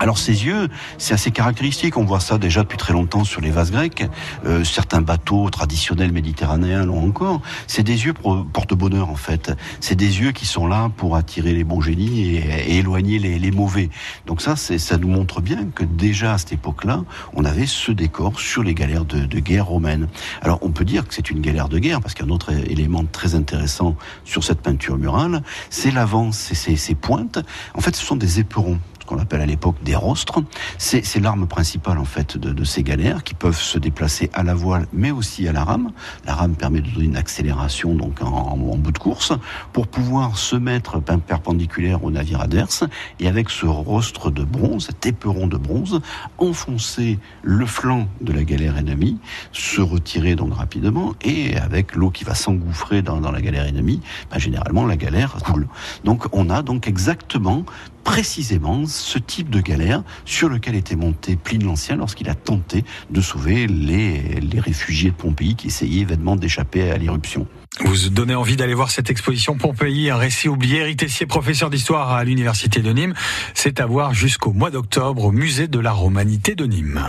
Alors 0.00 0.18
ces 0.18 0.44
yeux, 0.44 0.68
c'est 0.96 1.14
assez 1.14 1.30
caractéristique. 1.30 1.96
On 1.96 2.04
voit 2.04 2.20
ça 2.20 2.38
déjà 2.38 2.62
depuis 2.62 2.78
très 2.78 2.92
longtemps 2.92 3.24
sur 3.24 3.40
les 3.40 3.50
vases 3.50 3.72
grecs. 3.72 4.06
Euh, 4.44 4.62
certains 4.62 5.00
bateaux 5.00 5.50
traditionnels 5.50 6.12
méditerranéens 6.12 6.84
l'ont 6.84 7.04
encore. 7.04 7.40
C'est 7.66 7.82
des 7.82 8.04
yeux 8.04 8.14
porte-bonheur 8.14 9.10
en 9.10 9.16
fait. 9.16 9.52
C'est 9.80 9.96
des 9.96 10.20
yeux 10.20 10.32
qui 10.32 10.46
sont 10.46 10.66
là 10.66 10.90
pour 10.96 11.16
attirer 11.16 11.52
les 11.52 11.64
bons 11.64 11.80
génies 11.80 12.36
et, 12.36 12.68
et 12.68 12.78
éloigner 12.78 13.18
les, 13.18 13.50
mauvais. 13.50 13.88
Donc 14.26 14.40
ça, 14.40 14.56
ça 14.56 14.98
nous 14.98 15.08
montre 15.08 15.40
bien 15.40 15.66
que 15.74 15.84
déjà 15.84 16.34
à 16.34 16.38
cette 16.38 16.52
époque-là, 16.52 17.02
on 17.34 17.44
avait 17.44 17.66
ce 17.66 17.90
décor 17.90 18.38
sur 18.38 18.62
les 18.62 18.74
galères 18.74 19.04
de, 19.04 19.38
guerre 19.40 19.66
romaines. 19.66 20.08
Alors 20.42 20.58
on 20.62 20.70
peut 20.70 20.84
dire 20.84 21.06
que 21.08 21.14
c'est 21.14 21.30
une 21.30 21.40
galère 21.40 21.68
de 21.68 21.78
guerre 21.78 22.00
parce 22.00 22.14
qu'un 22.14 22.28
autre 22.28 22.52
élément 22.52 23.04
très 23.04 23.34
intéressant 23.34 23.96
sur 24.24 24.44
cette 24.44 24.60
peinture 24.60 24.98
murale, 24.98 25.42
c'est 25.70 25.90
l'avant, 25.90 26.30
c'est 26.32 26.76
ces 26.76 26.94
pointes. 26.94 27.38
En 27.74 27.80
fait, 27.80 27.96
ce 27.96 28.04
sont 28.04 28.16
des 28.16 28.38
éperons 28.38 28.78
qu'on 29.08 29.18
appelle 29.18 29.40
à 29.40 29.46
l'époque 29.46 29.76
des 29.82 29.96
rostres. 29.96 30.40
C'est 30.76 31.20
l'arme 31.20 31.46
principale 31.46 31.98
en 31.98 32.04
fait 32.04 32.36
de, 32.36 32.64
ces 32.64 32.82
galères 32.82 33.24
qui 33.24 33.34
peuvent 33.34 33.58
se 33.58 33.78
déplacer 33.78 34.30
à 34.34 34.42
la 34.42 34.54
voile 34.54 34.86
mais 34.92 35.10
aussi 35.10 35.48
à 35.48 35.52
la 35.52 35.64
rame. 35.64 35.90
La 36.26 36.34
rame 36.34 36.54
permet 36.54 36.82
de 36.82 36.90
donner 36.90 37.06
une 37.06 37.16
accélération 37.16 37.94
donc 37.94 38.20
en, 38.22 38.56
bout 38.56 38.92
de 38.92 38.98
course 38.98 39.32
pour 39.72 39.86
pouvoir 39.86 40.36
se 40.36 40.56
mettre 40.56 41.00
per- 41.00 41.16
perpendiculaire 41.26 42.04
au 42.04 42.10
navire 42.10 42.42
adverse 42.42 42.84
et 43.18 43.28
avec 43.28 43.48
ce 43.48 43.66
rostre 43.66 44.30
de 44.30 44.44
bronze, 44.44 44.86
cet 44.86 45.06
éperon 45.06 45.46
de 45.46 45.56
bronze, 45.56 46.00
enfoncer 46.36 47.18
le 47.42 47.64
flanc 47.64 48.08
de 48.20 48.32
la 48.32 48.44
galère 48.44 48.76
ennemie, 48.76 49.18
se 49.52 49.80
retirer 49.80 50.34
donc 50.34 50.54
rapidement 50.54 51.14
et 51.22 51.56
avec 51.56 51.94
l'eau 51.94 52.10
qui 52.10 52.24
va 52.24 52.34
s'engouffrer 52.34 53.00
dans, 53.00 53.20
dans 53.20 53.32
la 53.32 53.40
galère 53.40 53.66
ennemie, 53.66 54.00
ben, 54.30 54.38
généralement 54.38 54.86
la 54.86 54.96
galère 54.96 55.36
coule. 55.44 55.66
Donc 56.04 56.26
on 56.32 56.50
a 56.50 56.62
donc 56.62 56.86
exactement 56.86 57.64
précisément 58.04 58.86
ce 58.98 59.18
type 59.18 59.50
de 59.50 59.60
galère 59.60 60.02
sur 60.24 60.48
lequel 60.48 60.74
était 60.74 60.96
monté 60.96 61.36
Pline 61.36 61.64
l'Ancien 61.64 61.96
lorsqu'il 61.96 62.28
a 62.28 62.34
tenté 62.34 62.84
de 63.10 63.20
sauver 63.20 63.66
les, 63.66 64.40
réfugiés 64.58 65.10
de 65.10 65.16
Pompéi 65.16 65.54
qui 65.54 65.68
essayaient 65.68 66.04
vainement 66.04 66.36
d'échapper 66.36 66.90
à 66.90 66.98
l'éruption. 66.98 67.46
Vous 67.84 68.10
donnez 68.10 68.34
envie 68.34 68.56
d'aller 68.56 68.74
voir 68.74 68.90
cette 68.90 69.10
exposition 69.10 69.56
Pompéi, 69.56 70.10
un 70.10 70.16
récit 70.16 70.48
oublié. 70.48 70.80
Éric 70.80 70.98
Tessier, 70.98 71.26
professeur 71.26 71.70
d'histoire 71.70 72.12
à 72.12 72.24
l'université 72.24 72.80
de 72.80 72.92
Nîmes. 72.92 73.14
C'est 73.54 73.80
à 73.80 73.86
voir 73.86 74.14
jusqu'au 74.14 74.52
mois 74.52 74.70
d'octobre 74.70 75.24
au 75.24 75.32
musée 75.32 75.68
de 75.68 75.78
la 75.78 75.92
Romanité 75.92 76.54
de 76.54 76.64
Nîmes. 76.64 77.04